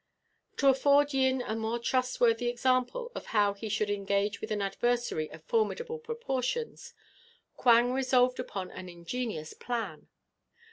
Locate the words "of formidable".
5.29-5.99